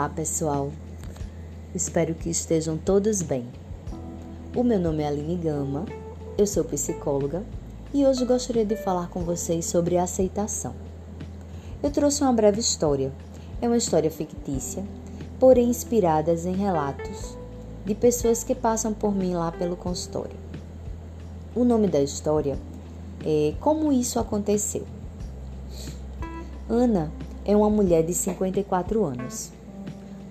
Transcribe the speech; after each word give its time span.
Olá, 0.00 0.08
pessoal. 0.08 0.72
Espero 1.74 2.14
que 2.14 2.30
estejam 2.30 2.78
todos 2.78 3.20
bem. 3.20 3.46
O 4.56 4.62
meu 4.62 4.80
nome 4.80 5.02
é 5.02 5.08
Aline 5.08 5.36
Gama, 5.36 5.84
eu 6.38 6.46
sou 6.46 6.64
psicóloga 6.64 7.44
e 7.92 8.06
hoje 8.06 8.24
gostaria 8.24 8.64
de 8.64 8.76
falar 8.76 9.10
com 9.10 9.20
vocês 9.20 9.66
sobre 9.66 9.98
aceitação. 9.98 10.74
Eu 11.82 11.90
trouxe 11.90 12.22
uma 12.22 12.32
breve 12.32 12.60
história. 12.60 13.12
É 13.60 13.66
uma 13.66 13.76
história 13.76 14.10
fictícia, 14.10 14.82
porém 15.38 15.68
inspiradas 15.68 16.46
em 16.46 16.54
relatos 16.54 17.36
de 17.84 17.94
pessoas 17.94 18.42
que 18.42 18.54
passam 18.54 18.94
por 18.94 19.14
mim 19.14 19.34
lá 19.34 19.52
pelo 19.52 19.76
consultório. 19.76 20.38
O 21.54 21.62
nome 21.62 21.88
da 21.88 22.00
história 22.00 22.58
é 23.22 23.52
Como 23.60 23.92
Isso 23.92 24.18
Aconteceu. 24.18 24.86
Ana 26.70 27.12
é 27.44 27.54
uma 27.54 27.68
mulher 27.68 28.02
de 28.02 28.14
54 28.14 29.04
anos. 29.04 29.59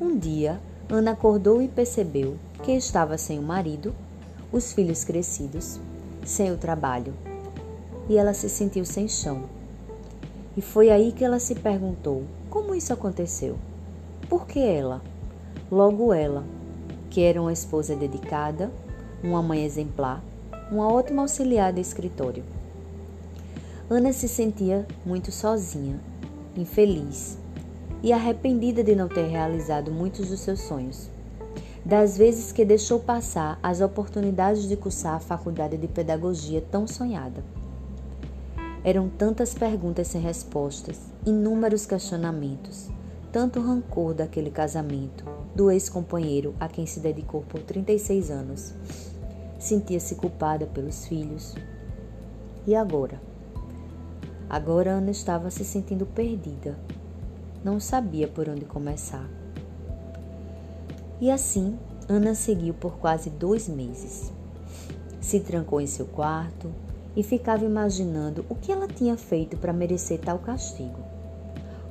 Um 0.01 0.17
dia, 0.17 0.61
Ana 0.89 1.11
acordou 1.11 1.61
e 1.61 1.67
percebeu 1.67 2.37
que 2.63 2.71
estava 2.71 3.17
sem 3.17 3.37
o 3.37 3.41
marido, 3.41 3.93
os 4.49 4.71
filhos 4.71 5.03
crescidos, 5.03 5.77
sem 6.25 6.53
o 6.53 6.57
trabalho, 6.57 7.13
e 8.07 8.15
ela 8.15 8.33
se 8.33 8.49
sentiu 8.49 8.85
sem 8.85 9.09
chão. 9.09 9.43
E 10.55 10.61
foi 10.61 10.89
aí 10.89 11.11
que 11.11 11.25
ela 11.25 11.37
se 11.37 11.53
perguntou: 11.53 12.23
como 12.49 12.73
isso 12.73 12.93
aconteceu? 12.93 13.57
Por 14.29 14.47
que 14.47 14.59
ela? 14.59 15.01
Logo 15.69 16.13
ela, 16.13 16.45
que 17.09 17.21
era 17.21 17.41
uma 17.41 17.51
esposa 17.51 17.93
dedicada, 17.93 18.71
uma 19.21 19.41
mãe 19.41 19.65
exemplar, 19.65 20.23
uma 20.71 20.87
ótima 20.91 21.23
auxiliar 21.23 21.73
de 21.73 21.81
escritório. 21.81 22.45
Ana 23.89 24.13
se 24.13 24.29
sentia 24.29 24.87
muito 25.05 25.29
sozinha 25.29 25.99
infeliz 26.55 27.37
e 28.01 28.13
arrependida 28.13 28.83
de 28.83 28.95
não 28.95 29.07
ter 29.07 29.27
realizado 29.27 29.91
muitos 29.91 30.29
dos 30.29 30.39
seus 30.39 30.61
sonhos. 30.61 31.09
Das 31.83 32.17
vezes 32.17 32.51
que 32.51 32.65
deixou 32.65 32.99
passar 32.99 33.59
as 33.63 33.81
oportunidades 33.81 34.67
de 34.67 34.75
cursar 34.75 35.15
a 35.15 35.19
faculdade 35.19 35.77
de 35.77 35.87
pedagogia 35.87 36.61
tão 36.61 36.85
sonhada. 36.85 37.43
Eram 38.83 39.09
tantas 39.09 39.53
perguntas 39.53 40.07
sem 40.07 40.21
respostas, 40.21 40.99
inúmeros 41.25 41.85
questionamentos, 41.85 42.89
tanto 43.31 43.59
rancor 43.59 44.13
daquele 44.13 44.49
casamento, 44.49 45.25
do 45.53 45.69
ex-companheiro 45.69 46.53
a 46.59 46.67
quem 46.67 46.85
se 46.85 46.99
dedicou 46.99 47.41
por 47.41 47.61
36 47.61 48.31
anos. 48.31 48.73
Sentia-se 49.57 50.15
culpada 50.15 50.65
pelos 50.65 51.05
filhos. 51.05 51.55
E 52.65 52.75
agora? 52.75 53.21
Agora 54.49 54.91
Ana 54.91 55.11
estava 55.11 55.51
se 55.51 55.65
sentindo 55.65 56.05
perdida. 56.05 56.77
Não 57.63 57.79
sabia 57.79 58.27
por 58.27 58.47
onde 58.47 58.63
começar. 58.63 59.27
E 61.19 61.29
assim, 61.29 61.77
Ana 62.07 62.33
seguiu 62.33 62.73
por 62.73 62.97
quase 62.97 63.29
dois 63.29 63.67
meses. 63.67 64.31
Se 65.19 65.41
trancou 65.41 65.81
em 65.81 65.85
seu 65.85 66.05
quarto 66.05 66.71
e 67.15 67.21
ficava 67.21 67.65
imaginando 67.65 68.45
o 68.47 68.55
que 68.55 68.71
ela 68.71 68.87
tinha 68.87 69.17
feito 69.17 69.57
para 69.57 69.73
merecer 69.73 70.19
tal 70.19 70.39
castigo. 70.39 70.97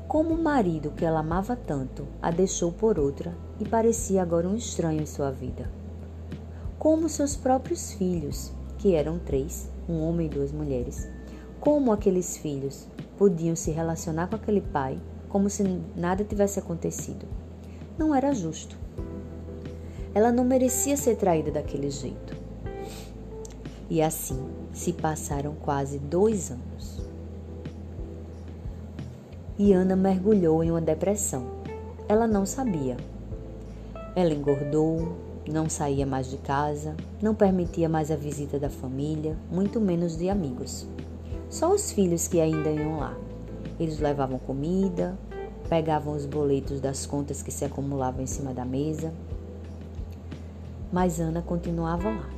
Como 0.08 0.34
o 0.34 0.42
marido 0.42 0.90
que 0.92 1.04
ela 1.04 1.20
amava 1.20 1.54
tanto 1.54 2.08
a 2.22 2.30
deixou 2.30 2.72
por 2.72 2.98
outra 2.98 3.36
e 3.60 3.68
parecia 3.68 4.22
agora 4.22 4.48
um 4.48 4.56
estranho 4.56 5.02
em 5.02 5.06
sua 5.06 5.30
vida. 5.30 5.70
Como 6.78 7.10
seus 7.10 7.36
próprios 7.36 7.92
filhos, 7.92 8.50
que 8.78 8.94
eram 8.94 9.18
três, 9.18 9.68
um 9.86 10.00
homem 10.00 10.26
e 10.26 10.30
duas 10.30 10.50
mulheres, 10.50 11.06
como 11.60 11.92
aqueles 11.92 12.38
filhos 12.38 12.86
podiam 13.18 13.54
se 13.54 13.70
relacionar 13.70 14.28
com 14.28 14.36
aquele 14.36 14.62
pai 14.62 14.98
como 15.28 15.50
se 15.50 15.62
nada 15.94 16.24
tivesse 16.24 16.58
acontecido? 16.58 17.26
Não 17.98 18.14
era 18.14 18.32
justo. 18.32 18.76
Ela 20.14 20.32
não 20.32 20.44
merecia 20.44 20.96
ser 20.96 21.16
traída 21.16 21.50
daquele 21.50 21.90
jeito. 21.90 22.36
E 23.90 24.02
assim 24.02 24.48
se 24.72 24.92
passaram 24.92 25.54
quase 25.54 25.98
dois 25.98 26.50
anos. 26.50 27.02
E 29.58 29.72
Ana 29.72 29.96
mergulhou 29.96 30.62
em 30.62 30.70
uma 30.70 30.80
depressão. 30.80 31.44
Ela 32.08 32.26
não 32.26 32.46
sabia. 32.46 32.96
Ela 34.14 34.32
engordou, 34.32 35.16
não 35.48 35.68
saía 35.68 36.06
mais 36.06 36.30
de 36.30 36.36
casa, 36.38 36.94
não 37.20 37.34
permitia 37.34 37.88
mais 37.88 38.10
a 38.10 38.16
visita 38.16 38.58
da 38.58 38.70
família, 38.70 39.36
muito 39.50 39.80
menos 39.80 40.16
de 40.16 40.28
amigos. 40.28 40.86
Só 41.50 41.72
os 41.72 41.90
filhos 41.90 42.28
que 42.28 42.40
ainda 42.40 42.70
iam 42.70 42.98
lá. 42.98 43.16
Eles 43.78 43.98
levavam 43.98 44.38
comida, 44.38 45.16
pegavam 45.68 46.14
os 46.14 46.26
boletos 46.26 46.80
das 46.80 47.06
contas 47.06 47.42
que 47.42 47.50
se 47.50 47.64
acumulavam 47.64 48.22
em 48.22 48.26
cima 48.26 48.52
da 48.52 48.64
mesa. 48.64 49.12
Mas 50.92 51.20
Ana 51.20 51.42
continuava 51.42 52.08
lá. 52.08 52.28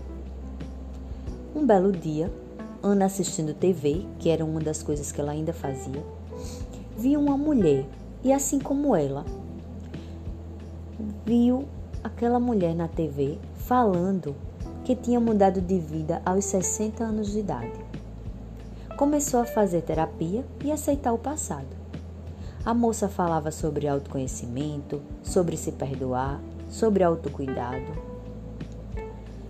Um 1.55 1.65
belo 1.65 1.93
dia, 1.93 2.33
Ana 2.83 3.07
assistindo 3.07 3.55
TV, 3.55 4.07
que 4.19 4.29
era 4.29 4.45
uma 4.45 4.61
das 4.61 4.83
coisas 4.83 5.11
que 5.13 5.21
ela 5.21 5.33
ainda 5.33 5.53
fazia, 5.53 6.05
viu 6.97 7.21
uma 7.21 7.37
mulher 7.37 7.87
e 8.23 8.33
assim 8.33 8.59
como 8.59 8.95
ela, 8.95 9.25
viu 11.25 11.65
aquela 12.03 12.39
mulher 12.39 12.75
na 12.75 12.89
TV 12.89 13.39
falando 13.57 14.35
que 14.85 14.95
tinha 14.95 15.21
mudado 15.21 15.61
de 15.61 15.79
vida 15.79 16.21
aos 16.25 16.45
60 16.47 17.05
anos 17.05 17.31
de 17.33 17.41
idade 17.41 17.91
começou 19.01 19.41
a 19.41 19.47
fazer 19.47 19.81
terapia 19.81 20.45
e 20.63 20.71
aceitar 20.71 21.11
o 21.15 21.17
passado. 21.17 21.75
A 22.67 22.75
moça 22.75 23.09
falava 23.09 23.51
sobre 23.51 23.89
autoconhecimento, 23.89 25.01
sobre 25.23 25.57
se 25.57 25.73
perdoar, 25.73 26.39
sobre 26.69 27.03
autocuidado. 27.03 27.97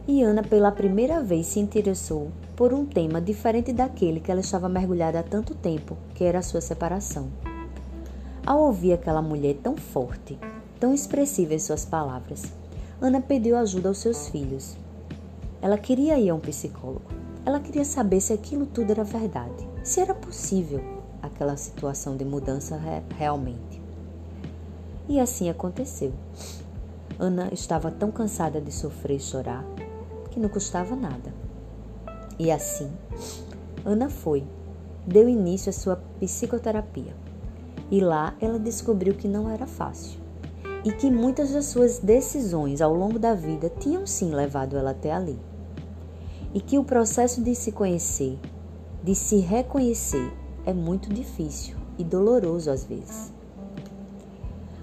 E 0.07 0.23
Ana, 0.23 0.45
pela 0.45 0.71
primeira 0.71 1.21
vez, 1.21 1.47
se 1.47 1.59
interessou 1.59 2.31
por 2.55 2.73
um 2.73 2.87
tema 2.87 3.21
diferente 3.21 3.73
daquele 3.73 4.21
que 4.21 4.31
ela 4.31 4.41
estava 4.41 4.69
mergulhada 4.69 5.19
há 5.19 5.23
tanto 5.25 5.53
tempo, 5.53 5.97
que 6.15 6.23
era 6.23 6.39
a 6.39 6.43
sua 6.43 6.61
separação. 6.61 7.29
Ao 8.47 8.61
ouvir 8.61 8.93
aquela 8.93 9.21
mulher 9.21 9.57
tão 9.61 9.77
forte, 9.77 10.39
tão 10.79 10.95
expressiva 10.95 11.55
em 11.55 11.59
suas 11.59 11.85
palavras, 11.85 12.45
Ana 13.01 13.21
pediu 13.21 13.57
ajuda 13.57 13.89
aos 13.89 13.99
seus 13.99 14.29
filhos. 14.29 14.77
Ela 15.61 15.77
queria 15.77 16.21
ir 16.21 16.31
a 16.31 16.35
um 16.37 16.39
psicólogo. 16.39 17.20
Ela 17.51 17.59
queria 17.59 17.85
saber 17.85 18.21
se 18.21 18.33
aquilo 18.33 18.65
tudo 18.65 18.93
era 18.93 19.03
verdade, 19.03 19.69
se 19.83 19.99
era 19.99 20.15
possível 20.15 20.81
aquela 21.21 21.57
situação 21.57 22.17
de 22.17 22.25
mudança 22.25 22.81
realmente. 23.17 23.83
E 25.09 25.19
assim 25.19 25.51
aconteceu. 25.51 26.13
Ana 27.19 27.49
estava 27.53 27.91
tão 27.91 28.13
cansada 28.13 28.61
de 28.61 28.71
sofrer 28.71 29.17
e 29.17 29.21
chorar 29.21 29.65
que 30.31 30.39
não 30.39 30.49
custava 30.49 30.95
nada. 30.95 31.35
E 32.39 32.53
assim, 32.53 32.89
Ana 33.85 34.09
foi, 34.09 34.45
deu 35.05 35.29
início 35.29 35.71
à 35.71 35.73
sua 35.73 35.97
psicoterapia. 36.21 37.17
E 37.91 38.01
lá 38.01 38.33
ela 38.41 38.61
descobriu 38.61 39.15
que 39.15 39.27
não 39.27 39.51
era 39.51 39.67
fácil 39.67 40.21
e 40.85 40.93
que 40.93 41.11
muitas 41.11 41.51
das 41.51 41.65
suas 41.65 41.99
decisões 41.99 42.81
ao 42.81 42.95
longo 42.95 43.19
da 43.19 43.35
vida 43.35 43.69
tinham 43.81 44.07
sim 44.07 44.31
levado 44.31 44.77
ela 44.77 44.93
até 44.93 45.13
ali 45.13 45.50
e 46.55 46.61
que 46.61 46.79
o 46.79 46.85
processo 46.85 47.43
de 47.43 47.55
se 47.55 47.73
conhecer, 47.73 48.39
de 49.03 49.15
se 49.15 49.39
reconhecer, 49.39 50.33
é 50.67 50.73
muito 50.73 51.09
difícil 51.09 51.77
e 51.99 52.05
doloroso 52.05 52.71
às 52.71 52.85
vezes. 52.85 53.33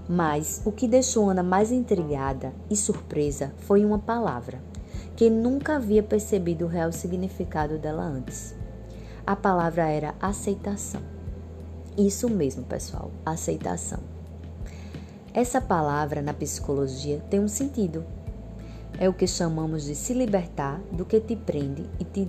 Mas 0.07 0.61
o 0.65 0.71
que 0.71 0.87
deixou 0.87 1.29
Ana 1.29 1.43
mais 1.43 1.71
intrigada 1.71 2.53
e 2.69 2.75
surpresa 2.75 3.53
foi 3.57 3.83
uma 3.83 3.99
palavra 3.99 4.61
que 5.15 5.29
nunca 5.29 5.75
havia 5.75 6.03
percebido 6.03 6.65
o 6.65 6.67
real 6.69 6.91
significado 6.91 7.77
dela 7.77 8.03
antes. 8.03 8.55
A 9.25 9.35
palavra 9.35 9.89
era 9.89 10.15
aceitação. 10.21 11.01
Isso 11.97 12.29
mesmo, 12.29 12.63
pessoal, 12.63 13.11
aceitação. 13.25 13.99
Essa 15.33 15.59
palavra 15.59 16.21
na 16.21 16.33
psicologia 16.33 17.21
tem 17.29 17.39
um 17.39 17.47
sentido 17.47 18.05
é 18.99 19.07
o 19.07 19.13
que 19.13 19.27
chamamos 19.27 19.85
de 19.85 19.95
se 19.95 20.13
libertar 20.13 20.81
do 20.91 21.05
que 21.05 21.19
te 21.19 21.35
prende 21.35 21.83
e 21.99 22.03
te, 22.03 22.27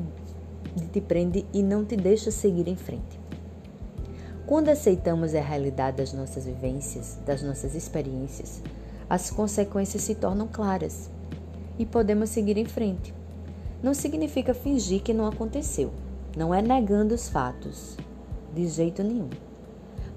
te 0.93 1.01
prende 1.01 1.47
e 1.53 1.63
não 1.63 1.85
te 1.85 1.97
deixa 1.97 2.31
seguir 2.31 2.69
em 2.69 2.77
frente. 2.77 3.19
Quando 4.47 4.69
aceitamos 4.69 5.35
a 5.35 5.41
realidade 5.41 5.99
das 5.99 6.13
nossas 6.13 6.45
vivências, 6.47 7.19
das 7.27 7.43
nossas 7.43 7.75
experiências, 7.75 8.63
as 9.09 9.31
consequências 9.31 10.03
se 10.03 10.15
tornam 10.15 10.47
claras 10.47 11.11
e 11.79 11.87
podemos 11.87 12.31
seguir 12.31 12.59
em 12.59 12.67
frente. 12.67 13.15
Não 13.83 13.95
significa 13.95 14.53
fingir 14.53 15.03
que 15.03 15.15
não 15.15 15.27
aconteceu, 15.27 15.91
não 16.37 16.53
é 16.53 16.61
negando 16.61 17.15
os 17.15 17.29
fatos, 17.29 17.97
de 18.55 18.67
jeito 18.67 19.03
nenhum. 19.03 19.31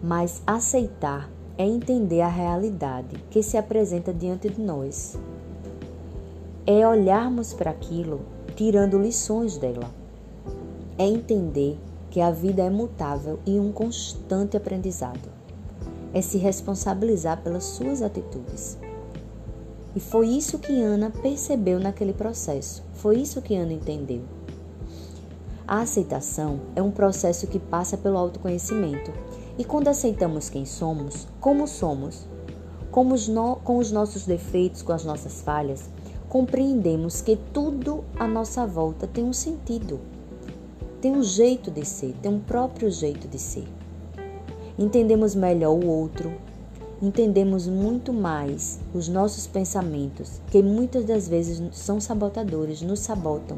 Mas 0.02 0.42
aceitar 0.48 1.30
é 1.58 1.66
entender 1.66 2.22
a 2.22 2.28
realidade 2.28 3.18
que 3.30 3.44
se 3.44 3.58
apresenta 3.58 4.14
diante 4.14 4.50
de 4.50 4.60
nós 4.60 5.18
é 6.80 6.88
olharmos 6.88 7.54
para 7.54 7.72
aquilo 7.72 8.22
tirando 8.56 9.00
lições 9.00 9.58
dela. 9.58 9.90
É 10.98 11.06
entender 11.06 11.80
que 12.10 12.22
a 12.22 12.30
vida 12.30 12.62
é 12.62 12.70
mutável 12.70 13.40
e 13.46 13.60
um 13.60 13.72
constante 13.72 14.56
aprendizado. 14.56 15.42
é 16.14 16.22
se 16.22 16.38
responsabilizar 16.38 17.42
pelas 17.42 17.64
suas 17.64 18.02
atitudes. 18.02 18.78
E 19.96 20.00
foi 20.02 20.28
isso 20.28 20.60
que 20.60 20.82
Ana 20.82 21.10
percebeu 21.10 21.80
naquele 21.80 22.12
processo. 22.12 22.84
Foi 22.96 23.18
isso 23.18 23.42
que 23.42 23.56
Ana 23.56 23.72
entendeu. 23.72 24.22
A 25.66 25.80
aceitação 25.80 26.60
é 26.76 26.82
um 26.82 26.92
processo 26.92 27.48
que 27.48 27.60
passa 27.60 27.98
pelo 27.98 28.18
autoconhecimento. 28.18 29.10
E 29.58 29.64
quando 29.64 29.88
aceitamos 29.88 30.50
quem 30.50 30.66
somos, 30.66 31.26
como 31.40 31.66
somos, 31.66 32.28
com 32.92 33.08
os, 33.14 33.30
no, 33.30 33.56
com 33.56 33.78
os 33.78 33.90
nossos 33.90 34.26
defeitos, 34.26 34.82
com 34.82 34.92
as 34.92 35.06
nossas 35.06 35.42
falhas, 35.42 35.90
compreendemos 36.32 37.20
que 37.20 37.36
tudo 37.36 38.06
à 38.18 38.26
nossa 38.26 38.66
volta 38.66 39.06
tem 39.06 39.22
um 39.22 39.34
sentido, 39.34 40.00
tem 41.02 41.12
um 41.12 41.22
jeito 41.22 41.70
de 41.70 41.86
ser, 41.86 42.16
tem 42.22 42.32
um 42.32 42.40
próprio 42.40 42.90
jeito 42.90 43.28
de 43.28 43.38
ser. 43.38 43.68
Entendemos 44.80 45.36
melhor 45.36 45.74
o 45.74 45.86
outro, 45.86 46.32
entendemos 47.02 47.68
muito 47.68 48.14
mais 48.14 48.80
os 48.94 49.10
nossos 49.10 49.46
pensamentos, 49.46 50.40
que 50.50 50.64
muitas 50.64 51.04
das 51.04 51.28
vezes 51.28 51.62
são 51.74 52.00
sabotadores, 52.00 52.82
nos 52.82 53.02
sabotam, 53.02 53.58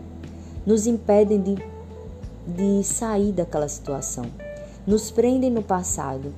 nos 0.65 0.87
impedem 0.87 1.43
de, 1.43 1.55
de 2.47 2.83
sair 2.83 3.31
daquela 3.33 3.67
situação, 3.67 4.25
nos 4.87 5.11
prendem 5.11 5.51
no 5.51 5.61
passado, 5.61 6.33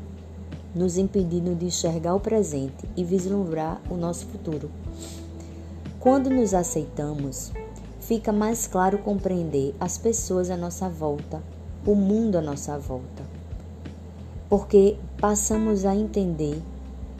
nos 0.75 0.97
impedindo 0.97 1.55
de 1.55 1.67
enxergar 1.67 2.13
o 2.13 2.19
presente 2.19 2.83
e 2.97 3.05
vislumbrar 3.05 3.81
o 3.89 3.95
nosso 3.95 4.25
futuro. 4.25 4.69
Quando 6.05 6.29
nos 6.29 6.53
aceitamos, 6.53 7.51
fica 7.99 8.31
mais 8.31 8.67
claro 8.67 8.99
compreender 8.99 9.73
as 9.79 9.97
pessoas 9.97 10.51
à 10.51 10.55
nossa 10.55 10.87
volta, 10.87 11.41
o 11.83 11.95
mundo 11.95 12.37
à 12.37 12.43
nossa 12.43 12.77
volta, 12.77 13.23
porque 14.47 14.99
passamos 15.19 15.83
a 15.83 15.95
entender 15.95 16.61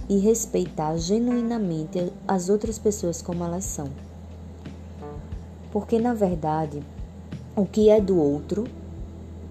e 0.07 0.19
respeitar 0.19 0.95
genuinamente 0.97 2.13
as 2.27 2.47
outras 2.47 2.77
pessoas 2.77 3.23
como 3.23 3.43
elas 3.43 3.65
são. 3.65 3.87
Porque, 5.71 5.97
na 5.97 6.13
verdade, 6.13 6.83
o 7.55 7.65
que 7.65 7.89
é 7.89 7.99
do 7.99 8.21
outro 8.21 8.65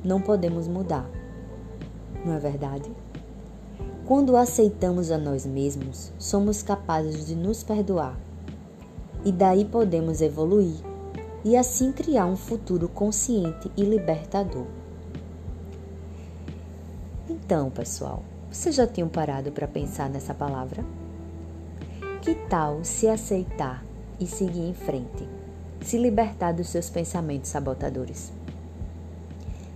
não 0.04 0.20
podemos 0.20 0.68
mudar, 0.68 1.10
não 2.24 2.34
é 2.34 2.38
verdade? 2.38 2.88
Quando 4.06 4.36
aceitamos 4.36 5.10
a 5.10 5.18
nós 5.18 5.44
mesmos, 5.44 6.12
somos 6.20 6.62
capazes 6.62 7.26
de 7.26 7.34
nos 7.34 7.64
perdoar 7.64 8.16
e 9.24 9.32
daí 9.32 9.64
podemos 9.64 10.20
evoluir 10.20 10.76
e 11.44 11.56
assim 11.56 11.92
criar 11.92 12.26
um 12.26 12.36
futuro 12.36 12.88
consciente 12.88 13.70
e 13.76 13.82
libertador. 13.82 14.66
Então, 17.28 17.70
pessoal, 17.70 18.22
vocês 18.50 18.74
já 18.74 18.86
tinham 18.86 19.08
parado 19.08 19.50
para 19.50 19.66
pensar 19.66 20.08
nessa 20.08 20.34
palavra? 20.34 20.84
Que 22.22 22.34
tal 22.34 22.82
se 22.84 23.08
aceitar 23.08 23.84
e 24.18 24.26
seguir 24.26 24.68
em 24.68 24.74
frente? 24.74 25.28
Se 25.82 25.98
libertar 25.98 26.52
dos 26.52 26.68
seus 26.68 26.88
pensamentos 26.88 27.50
sabotadores? 27.50 28.32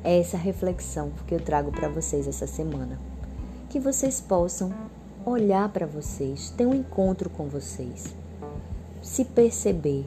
É 0.03 0.19
essa 0.19 0.39
reflexão 0.39 1.11
que 1.27 1.35
eu 1.35 1.41
trago 1.41 1.71
para 1.71 1.89
vocês 1.89 2.27
essa 2.27 2.47
semana. 2.47 2.99
Que 3.69 3.79
vocês 3.79 4.21
possam 4.21 4.73
olhar 5.27 5.69
para 5.69 5.87
vocês, 5.87 6.50
ter 6.50 6.65
um 6.65 6.73
encontro 6.73 7.29
com 7.29 7.47
vocês, 7.49 8.15
se 9.08 9.25
perceber, 9.25 10.06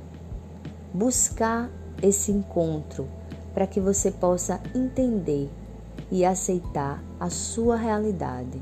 buscar 0.94 1.72
esse 2.04 2.32
encontro 2.32 3.08
para 3.52 3.66
que 3.66 3.80
você 3.80 4.12
possa 4.12 4.62
entender 4.76 5.50
e 6.12 6.24
aceitar 6.24 7.04
a 7.20 7.30
sua 7.30 7.76
realidade. 7.76 8.62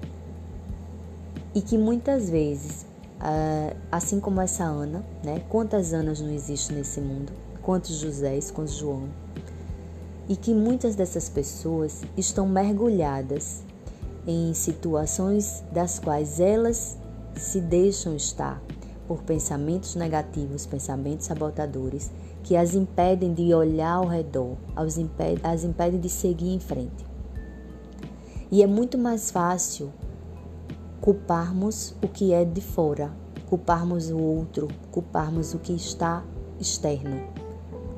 E 1.53 1.61
que 1.61 1.77
muitas 1.77 2.29
vezes, 2.29 2.85
ah, 3.19 3.75
assim 3.91 4.21
como 4.21 4.39
essa 4.39 4.63
Ana, 4.63 5.03
né? 5.23 5.43
Quantas 5.49 5.91
Anas 5.91 6.21
não 6.21 6.31
existem 6.31 6.77
nesse 6.77 7.01
mundo? 7.01 7.33
Quantos 7.61 7.97
Josés, 7.97 8.49
quantos 8.49 8.75
João? 8.75 9.09
E 10.29 10.37
que 10.37 10.53
muitas 10.53 10.95
dessas 10.95 11.27
pessoas 11.27 12.01
estão 12.15 12.47
mergulhadas 12.47 13.61
em 14.25 14.53
situações 14.53 15.63
das 15.71 15.99
quais 15.99 16.39
elas 16.39 16.97
se 17.35 17.59
deixam 17.59 18.15
estar 18.15 18.61
por 19.09 19.23
pensamentos 19.23 19.95
negativos, 19.95 20.67
pensamentos 20.67 21.25
sabotadores, 21.25 22.11
que 22.43 22.55
as 22.55 22.75
impedem 22.75 23.33
de 23.33 23.51
olhar 23.55 23.95
ao 23.95 24.05
redor, 24.05 24.55
as 24.75 24.99
impedem 25.63 25.99
de 25.99 26.07
seguir 26.07 26.53
em 26.53 26.59
frente. 26.59 27.03
E 28.51 28.61
é 28.61 28.67
muito 28.67 28.99
mais 28.99 29.31
fácil 29.31 29.91
culparmos 31.01 31.95
o 32.03 32.07
que 32.07 32.33
é 32.33 32.45
de 32.45 32.61
fora, 32.61 33.11
culparmos 33.49 34.11
o 34.11 34.17
outro, 34.19 34.67
culparmos 34.91 35.55
o 35.55 35.57
que 35.57 35.73
está 35.73 36.23
externo, 36.59 37.19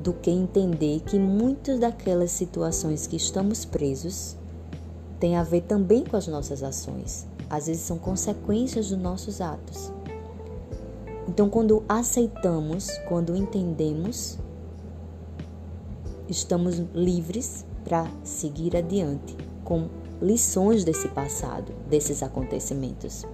do 0.02 0.14
que 0.14 0.30
entender 0.30 1.00
que 1.00 1.18
muitas 1.18 1.78
daquelas 1.78 2.30
situações 2.30 3.06
que 3.06 3.16
estamos 3.16 3.66
presos 3.66 4.34
têm 5.20 5.36
a 5.36 5.42
ver 5.42 5.60
também 5.60 6.04
com 6.04 6.16
as 6.16 6.26
nossas 6.26 6.62
ações. 6.62 7.26
Às 7.50 7.66
vezes 7.66 7.82
são 7.82 7.98
consequências 7.98 8.88
dos 8.88 8.98
nossos 8.98 9.42
atos. 9.42 9.92
Então, 11.28 11.48
quando 11.48 11.84
aceitamos, 11.88 12.88
quando 13.08 13.36
entendemos, 13.36 14.38
estamos 16.28 16.78
livres 16.94 17.64
para 17.84 18.10
seguir 18.24 18.76
adiante 18.76 19.36
com 19.64 19.88
lições 20.20 20.84
desse 20.84 21.08
passado, 21.08 21.72
desses 21.88 22.22
acontecimentos. 22.22 23.24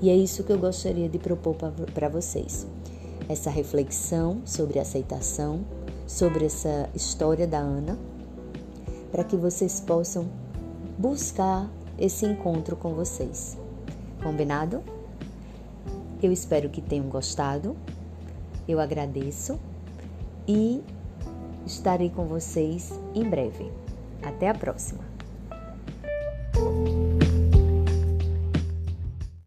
E 0.00 0.10
é 0.10 0.16
isso 0.16 0.44
que 0.44 0.52
eu 0.52 0.58
gostaria 0.58 1.08
de 1.08 1.18
propor 1.18 1.56
para 1.94 2.08
vocês. 2.08 2.66
Essa 3.28 3.50
reflexão 3.50 4.42
sobre 4.44 4.78
aceitação, 4.78 5.64
sobre 6.06 6.44
essa 6.44 6.90
história 6.94 7.46
da 7.46 7.58
Ana, 7.58 7.98
para 9.10 9.24
que 9.24 9.36
vocês 9.36 9.80
possam 9.80 10.28
buscar 10.98 11.70
esse 11.98 12.26
encontro 12.26 12.76
com 12.76 12.94
vocês. 12.94 13.56
Combinado? 14.22 14.82
Eu 16.24 16.32
espero 16.32 16.70
que 16.70 16.80
tenham 16.80 17.06
gostado. 17.10 17.76
Eu 18.66 18.80
agradeço 18.80 19.60
e 20.48 20.82
estarei 21.66 22.08
com 22.08 22.24
vocês 22.24 22.98
em 23.14 23.28
breve. 23.28 23.70
Até 24.22 24.48
a 24.48 24.54
próxima! 24.54 25.13